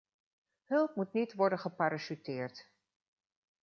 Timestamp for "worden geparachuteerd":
1.33-2.69